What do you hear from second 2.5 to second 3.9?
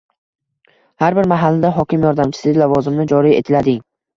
lavozimi joriy etilading